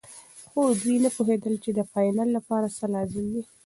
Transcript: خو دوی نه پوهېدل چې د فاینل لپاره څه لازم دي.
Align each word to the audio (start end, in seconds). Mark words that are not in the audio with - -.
خو 0.49 0.61
دوی 0.81 0.97
نه 1.05 1.09
پوهېدل 1.15 1.55
چې 1.63 1.69
د 1.73 1.79
فاینل 1.91 2.29
لپاره 2.37 2.67
څه 2.77 2.85
لازم 2.95 3.25
دي. 3.33 3.41